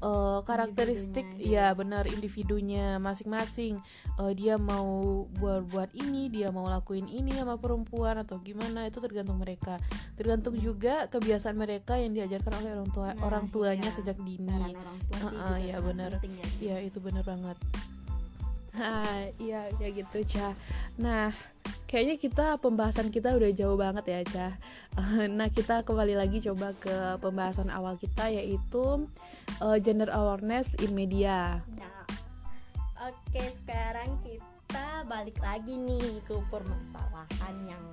uh, 0.02 0.42
karakteristik 0.42 1.28
ya 1.38 1.76
benar 1.76 2.08
individunya 2.08 2.98
masing-masing. 2.98 3.84
Uh, 4.16 4.32
dia 4.32 4.56
mau 4.56 5.28
buat 5.38 5.68
buat 5.70 5.92
ini, 5.94 6.32
dia 6.32 6.50
mau 6.56 6.66
lakuin 6.66 7.06
ini 7.12 7.36
sama 7.36 7.60
perempuan 7.60 8.24
atau 8.24 8.40
gimana 8.40 8.88
itu 8.88 8.98
tergantung 9.04 9.44
mereka. 9.44 9.78
Tergantung 10.16 10.56
juga 10.58 11.12
kebiasaan 11.12 11.60
mereka 11.60 12.00
yang 12.00 12.16
diajarkan 12.16 12.64
oleh 12.64 12.72
orang 12.80 12.90
tua 12.96 13.10
nah, 13.12 13.28
orang 13.28 13.46
tuanya 13.52 13.92
iya. 13.92 13.96
sejak 13.96 14.18
dini. 14.24 14.72
orang 14.72 14.98
tua 15.12 15.20
sih 15.30 15.38
uh, 15.38 15.52
uh, 15.52 15.58
ya 15.60 15.78
benar. 15.84 16.12
Ya, 16.24 16.48
ya 16.58 16.78
itu 16.82 16.98
benar 17.04 17.28
banget. 17.28 17.60
Nah, 18.76 19.32
iya 19.40 19.72
kayak 19.80 19.94
gitu, 20.04 20.36
Ca. 20.36 20.52
Nah, 21.00 21.32
kayaknya 21.88 22.16
kita 22.20 22.46
pembahasan 22.60 23.08
kita 23.08 23.32
udah 23.36 23.52
jauh 23.56 23.80
banget 23.80 24.06
ya, 24.08 24.20
Ca. 24.28 24.50
Nah, 25.38 25.48
kita 25.52 25.84
kembali 25.84 26.16
lagi 26.16 26.44
coba 26.44 26.72
ke 26.76 27.20
pembahasan 27.20 27.72
awal 27.72 28.00
kita 28.00 28.32
yaitu 28.32 29.08
uh, 29.60 29.78
gender 29.80 30.12
awareness 30.12 30.76
in 30.80 30.92
media. 30.96 31.64
Nah, 31.76 32.04
oke, 33.12 33.44
sekarang 33.64 34.20
kita 34.24 35.08
balik 35.08 35.40
lagi 35.40 35.76
nih 35.80 36.20
ke 36.24 36.36
permasalahan 36.52 37.56
yang 37.68 37.86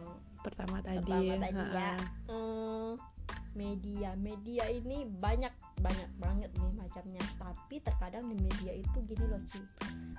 pertama 0.42 0.82
tadi. 0.82 1.06
Pertama 1.06 1.42
tadi 1.46 1.64
ya. 1.74 1.94
Uh, 2.26 2.94
media. 3.54 4.14
Media 4.16 4.64
ini 4.68 5.04
banyak 5.06 5.52
banyak 5.80 6.10
banget 6.18 6.50
nih 6.56 6.72
macamnya. 6.76 7.22
Tapi 7.38 7.76
terkadang 7.80 8.28
di 8.28 8.36
media 8.40 8.72
itu 8.76 8.98
gini 9.04 9.24
loh 9.28 9.42
sih 9.48 9.64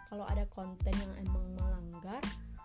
kalau 0.09 0.25
ada 0.29 0.45
konten 0.53 0.93
yang 0.93 1.13
emang 1.25 1.45
melanggar 1.57 2.21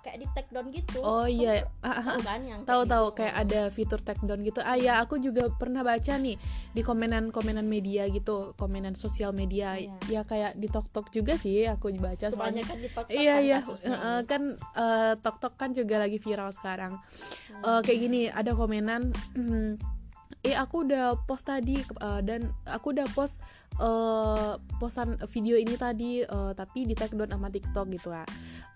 kayak 0.08 0.24
di 0.24 0.26
take 0.32 0.50
down 0.54 0.66
gitu. 0.72 0.98
Oh 1.04 1.28
iya. 1.28 1.66
Tahu 1.82 2.20
kan 2.24 2.40
yang 2.40 2.60
tahu 2.64 2.82
tahu. 2.88 3.06
gitu. 3.12 3.16
kayak 3.20 3.34
ada 3.44 3.60
fitur 3.68 4.00
take 4.00 4.22
down 4.24 4.40
gitu. 4.40 4.60
Ah 4.64 4.78
ya 4.78 5.02
aku 5.02 5.20
juga 5.20 5.50
pernah 5.52 5.84
baca 5.84 6.16
nih 6.16 6.38
di 6.72 6.80
komenan 6.80 7.28
komenan 7.28 7.66
media 7.66 8.08
gitu. 8.08 8.56
Komenan 8.56 8.96
sosial 8.96 9.36
media. 9.36 9.76
Iya. 9.76 9.92
ya 10.08 10.20
kayak 10.24 10.56
di 10.56 10.68
tok 10.70 10.88
tok 10.88 11.12
juga 11.12 11.36
sih 11.36 11.66
aku 11.68 11.92
baca 11.98 12.30
soalnya. 12.32 12.64
Kan 12.64 12.78
di 12.80 12.88
tok 12.88 13.06
iya 13.12 13.42
iya. 13.42 13.58
uh, 13.60 14.22
kan 14.24 14.56
uh, 14.78 15.12
tok 15.20 15.36
tok 15.42 15.54
kan 15.60 15.70
juga 15.76 16.00
lagi 16.00 16.16
viral 16.16 16.54
sekarang. 16.54 16.96
Hmm. 16.96 17.62
uh, 17.66 17.80
kayak 17.84 17.98
gini 18.08 18.20
ada 18.30 18.54
komenan 18.54 19.10
eh 20.46 20.54
aku 20.54 20.86
udah 20.86 21.18
post 21.26 21.50
tadi 21.50 21.80
uh, 21.98 22.22
dan 22.22 22.52
aku 22.68 22.94
udah 22.94 23.08
post 23.12 23.42
uh, 23.82 24.60
postan 24.78 25.18
video 25.28 25.58
ini 25.58 25.74
tadi 25.74 26.22
uh, 26.22 26.54
tapi 26.54 26.86
di 26.86 26.94
tag 26.94 27.12
down 27.12 27.34
sama 27.34 27.50
TikTok 27.50 27.86
gitu 27.90 28.14
ya 28.14 28.22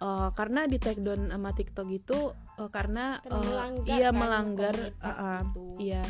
uh, 0.03 0.35
karena 0.35 0.67
di 0.67 0.83
tag 0.83 0.99
down 1.01 1.31
sama 1.31 1.55
TikTok 1.55 1.89
itu 1.93 2.35
uh, 2.59 2.71
karena 2.73 3.23
uh, 3.31 3.39
melanggar 3.39 3.95
iya 3.95 4.09
kan 4.11 4.19
melanggar 4.19 4.77
uh, 5.01 5.09
uh, 5.09 5.41
iya 5.79 6.03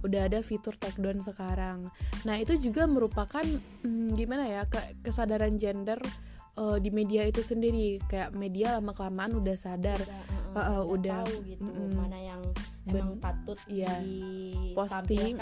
udah 0.00 0.32
ada 0.32 0.40
fitur 0.40 0.76
tag 0.80 0.96
down 0.96 1.20
sekarang. 1.20 1.88
Nah 2.24 2.36
itu 2.40 2.56
juga 2.56 2.88
merupakan 2.88 3.44
hmm, 3.84 4.16
gimana 4.16 4.48
ya 4.48 4.62
ke 4.64 4.80
kesadaran 5.04 5.60
gender 5.60 6.00
uh, 6.56 6.80
di 6.80 6.88
media 6.88 7.28
itu 7.28 7.44
sendiri. 7.44 8.00
Kayak 8.08 8.32
media 8.32 8.80
lama 8.80 8.96
kelamaan 8.96 9.36
udah 9.36 9.56
sadar. 9.60 10.00
Udah, 10.00 10.56
uh, 10.56 10.60
uh, 10.80 10.82
udah 10.88 11.20
tahu 11.24 11.36
gitu 11.46 11.68
mm, 11.68 11.94
mana 11.94 12.18
yang 12.18 12.42
emang 12.90 13.18
patut 13.22 13.58
ya, 13.70 13.94
posting 14.74 15.34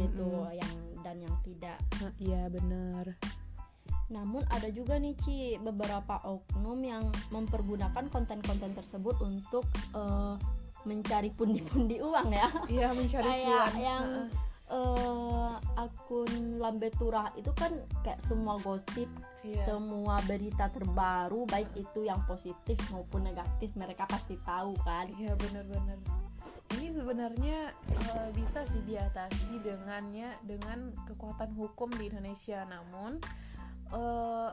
gitu 0.00 0.28
mm, 0.28 0.56
yang 0.56 0.74
dan 1.04 1.16
yang 1.20 1.36
tidak. 1.44 1.78
Uh, 2.00 2.12
iya 2.16 2.48
bener. 2.48 3.12
Namun 4.08 4.44
ada 4.52 4.68
juga 4.72 4.96
nih 5.00 5.16
Ci 5.20 5.60
beberapa 5.60 6.20
oknum 6.24 6.80
yang 6.84 7.04
mempergunakan 7.32 8.08
konten-konten 8.08 8.72
tersebut 8.76 9.16
untuk 9.20 9.64
uh, 9.96 10.36
mencari 10.84 11.32
pundi-pundi 11.32 12.00
uang 12.00 12.28
ya. 12.32 12.48
Iya 12.68 12.88
mencari 12.92 13.24
kayak 13.24 13.68
yang 13.80 14.28
uh, 14.68 15.56
akun 15.76 16.60
lambe 16.60 16.92
turah 16.94 17.32
itu 17.36 17.50
kan 17.56 17.72
kayak 18.04 18.20
semua 18.20 18.56
gosip, 18.60 19.08
Iya. 19.44 19.60
semua 19.60 20.20
berita 20.24 20.68
terbaru 20.72 21.44
baik 21.48 21.72
itu 21.76 22.04
yang 22.06 22.22
positif 22.28 22.76
maupun 22.92 23.24
negatif 23.28 23.72
mereka 23.76 24.04
pasti 24.08 24.36
tahu 24.44 24.76
kan. 24.84 25.08
Iya 25.16 25.36
benar-benar. 25.36 25.98
Ini 26.74 26.88
sebenarnya 26.90 27.58
eh, 28.10 28.28
bisa 28.32 28.66
sih 28.66 28.82
diatasi 28.82 29.60
dengannya 29.60 30.28
dengan 30.42 30.78
kekuatan 31.04 31.52
hukum 31.52 31.90
di 31.92 32.08
Indonesia. 32.08 32.62
Namun 32.64 33.18
eh, 33.90 34.48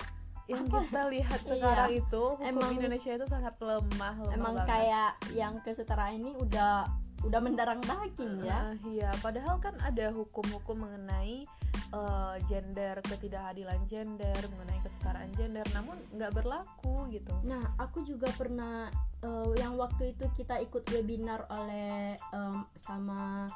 yang 0.48 0.66
Apa? 0.66 0.84
kita 0.84 1.02
lihat 1.08 1.40
Iya. 1.44 1.50
sekarang 1.50 1.90
itu 1.94 2.24
hukum 2.36 2.46
Emang- 2.46 2.74
Indonesia 2.74 3.12
itu 3.12 3.26
sangat 3.26 3.56
lemah, 3.58 3.88
lemah 4.20 4.34
Emang 4.34 4.54
banget. 4.56 4.68
kayak 4.68 5.12
yang 5.32 5.54
kesetaraan 5.62 6.18
ini 6.18 6.36
udah 6.36 6.90
udah 7.22 7.38
mendarang 7.38 7.78
daging 7.80 8.42
ya. 8.42 8.58
Ah, 8.66 8.74
iya, 8.84 9.10
padahal 9.22 9.58
kan 9.58 9.78
ada 9.80 10.10
hukum-hukum 10.10 10.74
mengenai 10.80 11.46
eh, 11.92 12.36
gender, 12.48 12.96
ketidakhadilan 13.04 13.84
gender, 13.88 14.40
mengenai 14.52 14.80
kesetaraan 14.84 15.32
gender, 15.36 15.64
namun 15.76 16.00
nggak 16.16 16.32
berlaku 16.32 17.08
gitu. 17.12 17.36
Nah, 17.44 17.76
aku 17.78 18.04
juga 18.08 18.32
pernah 18.36 18.88
eh, 19.24 19.48
yang 19.60 19.76
waktu 19.76 20.16
itu 20.16 20.26
kita 20.36 20.60
ikut 20.64 20.88
webinar 20.92 21.46
oleh 21.52 22.16
em, 22.34 22.64
sama 22.76 23.48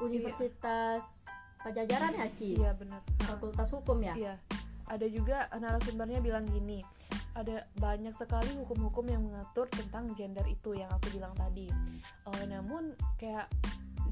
Universitas 0.00 1.28
Pajajaran 1.62 2.18
ya, 2.18 2.26
Ci? 2.34 2.58
Iya 2.58 2.74
benar. 2.74 3.00
Fakultas 3.22 3.70
Hukum 3.70 4.02
ya? 4.02 4.14
Iya. 4.18 4.34
Ada 4.90 5.06
juga 5.06 5.46
narasumbernya 5.54 6.18
bilang 6.18 6.42
gini, 6.50 6.82
ada 7.38 7.64
banyak 7.78 8.12
sekali 8.12 8.50
hukum-hukum 8.58 9.06
yang 9.08 9.22
mengatur 9.24 9.70
tentang 9.70 10.10
gender 10.12 10.44
itu 10.50 10.74
yang 10.74 10.90
aku 10.90 11.16
bilang 11.16 11.32
tadi. 11.38 11.70
Eh, 12.28 12.44
namun 12.50 12.92
kayak 13.16 13.46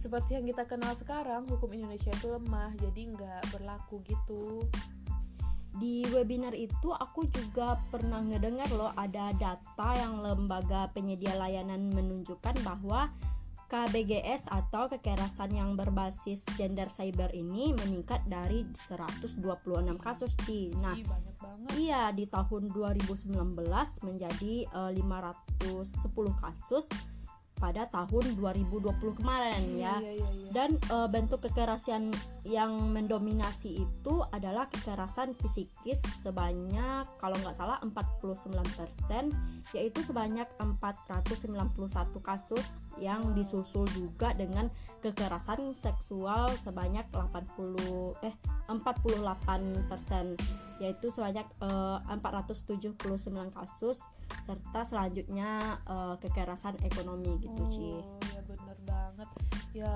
seperti 0.00 0.40
yang 0.40 0.48
kita 0.48 0.64
kenal 0.64 0.96
sekarang, 0.96 1.44
hukum 1.44 1.76
Indonesia 1.76 2.08
itu 2.08 2.32
lemah, 2.32 2.72
jadi 2.80 3.12
nggak 3.12 3.42
berlaku 3.52 4.00
gitu. 4.08 4.64
Di 5.76 6.08
webinar 6.08 6.56
itu 6.56 6.90
aku 6.90 7.28
juga 7.28 7.76
pernah 7.92 8.24
ngedengar 8.24 8.72
loh 8.72 8.90
ada 8.96 9.30
data 9.36 9.88
yang 9.94 10.24
lembaga 10.24 10.88
penyedia 10.96 11.36
layanan 11.36 11.92
menunjukkan 11.92 12.64
bahwa 12.64 13.12
KBGS 13.70 14.50
atau 14.50 14.90
kekerasan 14.90 15.54
yang 15.54 15.78
berbasis 15.78 16.42
gender 16.58 16.90
cyber 16.90 17.30
ini 17.30 17.70
meningkat 17.70 18.18
dari 18.26 18.66
126 18.74 19.38
kasus 20.02 20.34
Ci. 20.42 20.74
Nah, 20.82 20.98
Ih, 20.98 21.06
banyak 21.06 21.36
banget. 21.38 21.70
Iya, 21.78 22.10
di 22.10 22.26
tahun 22.26 22.66
2019 22.74 23.30
menjadi 24.02 24.54
eh, 24.66 24.90
510 24.98 26.42
kasus 26.42 26.90
pada 27.60 27.84
tahun 27.92 28.40
2020 28.40 29.20
kemarin 29.20 29.60
ya. 29.76 30.00
Iya, 30.00 30.16
iya, 30.16 30.28
iya. 30.32 30.50
Dan 30.50 30.80
eh, 30.80 31.08
bentuk 31.12 31.44
kekerasan 31.44 32.10
yang 32.48 32.72
mendominasi 32.90 33.84
itu 33.84 34.14
adalah 34.32 34.66
kekerasan 34.72 35.36
psikis 35.36 36.00
sebanyak 36.24 37.04
kalau 37.20 37.36
nggak 37.44 37.52
salah 37.52 37.76
49% 37.84 39.76
yaitu 39.76 40.00
sebanyak 40.00 40.48
491 40.56 41.60
kasus 42.24 42.88
yang 42.96 43.36
disusul 43.36 43.84
juga 43.92 44.32
dengan 44.32 44.72
kekerasan 45.04 45.76
seksual 45.76 46.48
sebanyak 46.56 47.04
80 47.12 48.24
eh 48.24 48.34
48% 48.78 50.38
yaitu 50.80 51.12
sebanyak 51.12 51.44
eh, 51.60 51.98
479 52.08 52.96
kasus 53.52 54.00
serta 54.40 54.80
selanjutnya 54.80 55.76
eh, 55.84 56.14
kekerasan 56.18 56.80
ekonomi 56.80 57.36
gitu 57.36 57.62
Ci. 57.68 57.90
Oh, 58.00 58.16
ya 58.32 58.40
bener 58.48 58.78
banget. 58.88 59.28
Ya 59.70 59.94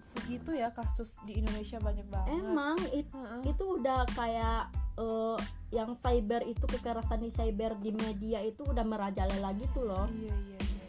segitu 0.00 0.54
ya 0.54 0.70
kasus 0.70 1.18
di 1.26 1.42
Indonesia 1.42 1.82
banyak 1.82 2.06
banget. 2.06 2.30
Emang 2.30 2.78
it- 2.94 3.10
Heeh. 3.10 3.40
itu 3.50 3.64
udah 3.66 4.06
kayak 4.14 4.70
eh, 4.94 5.38
yang 5.74 5.98
cyber 5.98 6.46
itu 6.46 6.62
kekerasan 6.62 7.18
di 7.18 7.34
cyber 7.34 7.74
di 7.82 7.90
media 7.90 8.38
itu 8.38 8.62
udah 8.62 8.86
merajalela 8.86 9.50
gitu 9.58 9.82
loh. 9.82 10.06
Iya 10.06 10.30
iya 10.30 10.58
iya. 10.62 10.62
iya. 10.62 10.88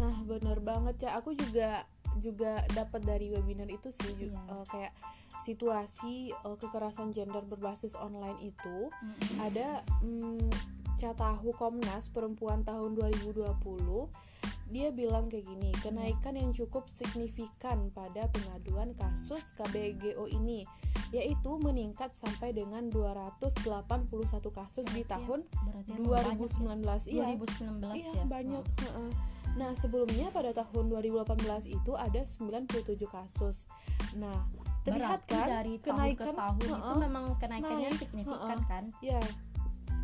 Nah 0.00 0.14
bener 0.24 0.56
banget 0.64 1.04
ya. 1.04 1.20
Aku 1.20 1.36
juga 1.36 1.84
juga 2.16 2.66
dapat 2.68 3.00
dari 3.02 3.28
webinar 3.28 3.66
itu 3.66 3.88
sih 3.88 4.12
ju- 4.12 4.28
Iya. 4.28 4.40
eh, 4.50 4.64
kayak 4.66 4.92
situasi 5.42 6.14
eh, 6.30 6.56
kekerasan 6.56 7.10
gender 7.10 7.40
berbasis 7.42 7.94
online 7.94 8.36
itu 8.42 8.90
ada 9.38 9.80
mm, 10.00 10.50
Catahu 10.94 11.50
Komnas 11.52 12.08
Perempuan 12.08 12.62
tahun 12.62 12.94
2020 12.94 13.48
dia 14.68 14.88
bilang 14.88 15.28
kayak 15.28 15.44
gini 15.44 15.68
kenaikan 15.76 16.32
yang 16.32 16.48
cukup 16.50 16.86
signifikan 16.86 17.90
pada 17.90 18.24
pengaduan 18.26 18.94
kasus 18.94 19.52
KBGO 19.52 20.30
ini 20.30 20.64
yaitu 21.10 21.58
meningkat 21.58 22.08
sampai 22.10 22.50
dengan 22.50 22.88
281 22.88 24.08
kasus 24.50 24.86
di 24.86 25.02
Berarti- 25.02 25.10
tahun 25.10 25.40
Berarti 25.66 25.90
emang 25.92 26.06
2019 26.40 27.04
iya 27.06 27.24
banyak 27.28 27.36
ya? 27.36 27.36
2019 27.36 27.92
Iya 27.92 28.12
ya. 28.14 28.24
banyak. 28.26 28.64
heeh. 28.80 29.10
Nah 29.56 29.76
sebelumnya 29.76 30.32
pada 30.32 30.56
tahun 30.56 30.88
2018 30.88 31.68
itu 31.68 31.92
ada 31.92 32.24
97 32.24 32.96
kasus. 33.08 33.68
Nah 34.16 34.48
terlihat 34.82 35.22
Berarti 35.28 35.38
kan 35.38 35.46
dari 35.46 35.74
tahun 35.78 35.94
kenaikan 35.94 36.26
ke 36.26 36.32
tahun 36.34 36.58
itu 36.58 36.74
heeh, 36.74 36.96
memang 36.98 37.24
kenaikannya 37.38 37.90
naik, 37.92 38.00
signifikan 38.00 38.58
heeh. 38.58 38.66
kan? 38.66 38.84
ya 38.98 39.20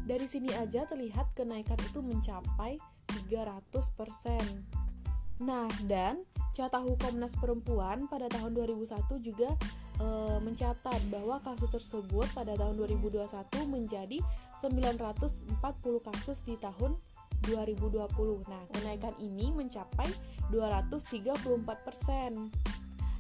dari 0.09 0.25
sini 0.25 0.49
aja 0.55 0.89
terlihat 0.89 1.35
kenaikan 1.35 1.77
itu 1.83 2.01
mencapai 2.01 2.81
300%. 3.29 5.45
Nah 5.45 5.69
dan 5.85 6.25
Catahu 6.55 6.99
Komnas 6.99 7.39
Perempuan 7.39 8.11
pada 8.11 8.27
tahun 8.33 8.57
2001 8.57 9.21
juga 9.23 9.55
eh, 10.01 10.39
mencatat 10.43 11.01
bahwa 11.11 11.39
kasus 11.43 11.71
tersebut 11.71 12.27
pada 12.35 12.55
tahun 12.55 12.79
2021 12.79 13.27
menjadi 13.67 14.19
940 14.63 15.59
kasus 16.03 16.43
di 16.43 16.59
tahun 16.59 16.99
2020. 17.47 18.43
Nah, 18.49 18.63
kenaikan 18.75 19.15
ini 19.23 19.55
mencapai 19.55 20.11
234%. 20.51 22.51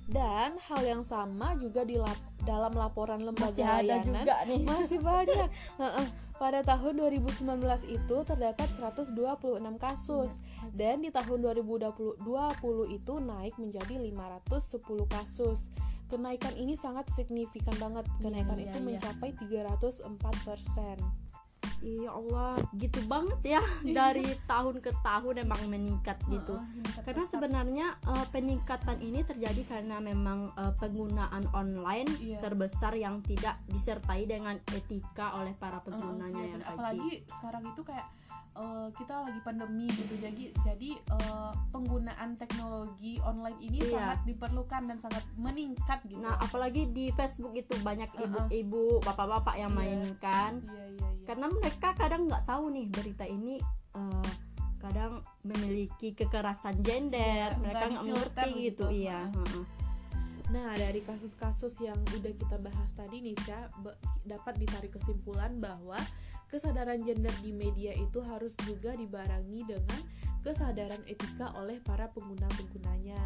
Dan 0.08 0.56
hal 0.56 0.82
yang 0.88 1.04
sama 1.04 1.52
juga 1.60 1.84
di 1.84 2.00
lap- 2.00 2.32
dalam 2.40 2.72
laporan 2.72 3.20
lembaga 3.20 3.52
Masih 3.52 3.68
ada 3.68 4.00
layanan 4.00 4.24
juga 4.24 4.36
nih. 4.48 4.64
masih 4.64 4.98
banyak. 5.04 5.48
Pada 6.38 6.62
tahun 6.62 7.02
2019 7.02 7.58
itu 7.90 8.16
terdapat 8.22 8.70
126 8.70 9.10
kasus 9.76 10.38
dan 10.70 11.02
di 11.02 11.10
tahun 11.10 11.50
2020 11.50 12.22
20 12.24 12.94
itu 12.94 13.14
naik 13.18 13.58
menjadi 13.58 13.98
510 14.00 14.80
kasus. 15.12 15.68
Kenaikan 16.08 16.56
ini 16.56 16.72
sangat 16.72 17.12
signifikan 17.12 17.76
banget. 17.76 18.08
Kenaikan 18.22 18.56
iya, 18.56 18.70
itu 18.70 18.78
iya. 18.80 18.86
mencapai 18.86 19.34
304%. 19.36 21.27
Iya 21.78 22.10
Allah, 22.10 22.58
gitu 22.74 23.00
banget 23.06 23.58
ya. 23.58 23.62
Dari 23.98 24.26
tahun 24.44 24.82
ke 24.82 24.90
tahun 25.00 25.46
emang 25.46 25.62
meningkat 25.70 26.18
gitu. 26.26 26.58
Karena 27.02 27.24
sebenarnya 27.24 27.86
eh, 28.02 28.26
peningkatan 28.34 28.98
ini 28.98 29.22
terjadi 29.22 29.62
karena 29.66 30.02
memang 30.02 30.50
eh, 30.54 30.72
penggunaan 30.76 31.46
online 31.54 32.10
Iya. 32.18 32.40
terbesar 32.42 32.92
yang 32.94 33.22
tidak 33.22 33.60
disertai 33.68 34.26
dengan 34.26 34.58
etika 34.74 35.32
oleh 35.38 35.54
para 35.54 35.78
penggunanya 35.80 36.42
iya 36.42 36.52
yang 36.56 36.62
apalagi 36.64 37.22
sekarang 37.24 37.64
itu 37.68 37.82
kayak 37.84 38.06
eh, 38.58 38.88
kita 38.92 39.22
lagi 39.22 39.40
pandemi 39.40 39.86
gitu 39.88 40.14
jadi 40.14 40.44
jadi 40.60 40.90
eh, 40.98 41.52
penggunaan 41.70 42.34
teknologi 42.34 43.22
online 43.22 43.58
ini 43.60 43.78
Iya. 43.80 43.94
sangat 43.94 44.18
diperlukan 44.24 44.82
dan 44.84 44.98
sangat 44.98 45.22
meningkat 45.34 46.02
gitu 46.04 46.18
Nah, 46.18 46.34
apalagi 46.36 46.90
di 46.90 47.08
Facebook 47.10 47.54
itu 47.54 47.72
banyak 47.78 48.10
ibu-ibu, 48.12 48.98
bapak-bapak 49.00 49.54
yang 49.56 49.70
Iya. 49.70 49.78
mainkan. 49.78 50.52
iya 50.60 50.84
iya 50.88 51.08
iya 51.08 51.24
Karena 51.24 51.46
mereka 51.46 51.88
kadang 51.94 52.26
nggak 52.26 52.44
tahu 52.44 52.64
nih 52.68 52.86
berita 52.88 53.24
ini 53.24 53.62
eh, 53.94 54.30
kadang 54.78 55.18
memiliki 55.42 56.14
kekerasan 56.14 56.78
gender, 56.80 57.50
Iya, 57.50 57.58
mereka 57.58 57.84
nggak 57.88 58.04
mengerti 58.04 58.50
gitu. 58.64 58.84
gitu, 58.84 58.84
iya. 58.92 59.26
Heeh. 59.26 59.44
heeh. 59.44 59.64
Nah, 60.48 60.72
dari 60.74 61.04
kasus-kasus 61.04 61.76
yang 61.78 62.00
udah 62.08 62.32
kita 62.32 62.56
bahas 62.56 62.90
tadi 62.96 63.20
nih, 63.20 63.36
be- 63.84 63.98
dapat 64.24 64.56
ditarik 64.56 64.96
kesimpulan 64.96 65.60
bahwa 65.60 66.00
kesadaran 66.48 67.04
gender 67.04 67.32
di 67.44 67.52
media 67.52 67.92
itu 67.92 68.24
harus 68.24 68.56
juga 68.64 68.96
dibarengi 68.96 69.68
dengan 69.68 70.00
kesadaran 70.40 71.04
etika 71.04 71.52
oleh 71.52 71.76
para 71.78 72.08
pengguna-penggunanya. 72.08 73.20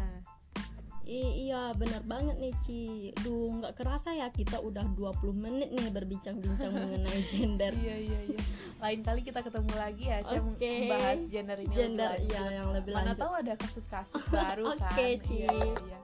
I- 1.03 1.47
iya 1.47 1.75
benar 1.75 1.99
banget 2.07 2.39
nih 2.39 2.55
Ci 2.63 2.79
Duh 3.19 3.59
nggak 3.59 3.75
kerasa 3.75 4.15
ya 4.15 4.31
kita 4.31 4.63
udah 4.63 4.87
20 4.87 5.35
menit 5.35 5.75
nih 5.75 5.91
berbincang-bincang 5.91 6.71
mengenai 6.79 7.27
gender 7.27 7.75
Iya, 7.75 7.95
iya, 7.99 8.19
iya. 8.23 8.39
Lain 8.79 9.03
kali 9.03 9.19
kita 9.19 9.43
ketemu 9.43 9.73
lagi 9.75 10.07
ya, 10.07 10.23
Ca, 10.23 10.39
Oke. 10.39 10.87
bahas 10.87 11.19
gender 11.27 11.59
ini 11.59 11.75
Gender 11.75 12.07
lebih 12.15 12.31
iya 12.31 12.43
yang 12.55 12.71
lebih 12.71 12.91
Mana 12.95 13.11
lanjut 13.11 13.19
tahu 13.19 13.33
ada 13.35 13.53
kasus-kasus 13.59 14.23
baru 14.31 14.63
kan. 14.79 14.95
Oke, 14.95 15.07
Ci. 15.27 15.43
Iya, 15.43 15.51
iya, 15.51 15.75
iya. 15.91 15.99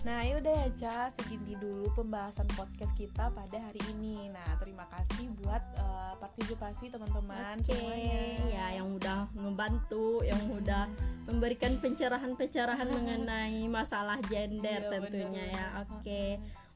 Nah, 0.00 0.24
yaudah 0.24 0.48
ya, 0.54 0.68
Ca, 0.72 0.96
segini 1.12 1.52
dulu 1.54 1.92
pembahasan 1.92 2.48
podcast 2.50 2.88
kita 2.94 3.28
pada 3.28 3.58
hari 3.60 3.76
ini. 3.90 4.32
Nah, 4.32 4.56
terima 4.56 4.88
kasih 4.88 5.28
buat 5.36 5.60
eh, 5.76 6.12
partisipasi 6.16 6.88
teman-teman 6.88 7.60
Oke, 7.60 7.76
semuanya. 7.76 8.20
ya 8.48 8.66
yang 8.74 8.88
udah 8.90 9.28
ngebantu, 9.30 10.24
yang 10.24 10.40
udah 10.50 10.88
memberikan 11.28 11.76
pencerahan-pencerahan 11.76 12.88
mengenai 12.96 13.68
masalah 13.68 14.16
gender 14.24 14.80
Iya, 14.80 14.88
tentunya 14.88 15.44
bener, 15.46 15.52
ya. 15.52 15.66
Oke. 15.84 16.24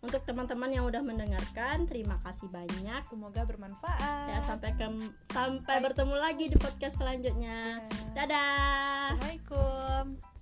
untuk 0.05 0.21
teman-teman 0.21 0.69
yang 0.69 0.85
udah 0.85 1.01
mendengarkan 1.01 1.89
terima 1.89 2.21
kasih 2.21 2.53
banyak 2.53 3.01
Semoga 3.01 3.49
bermanfaat. 3.49 4.29
ya 4.29 4.39
sampai 4.39 4.77
ke 4.77 4.85
sampai 5.27 5.81
bertemu 5.81 6.13
lagi 6.15 6.53
di 6.53 6.61
podcast 6.61 7.01
selanjutnya 7.01 7.81
Ya. 7.81 8.13
dadah 8.13 9.17
Assalamualaikum. 9.17 10.34